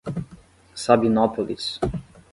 [0.73, 1.79] Sabinópolis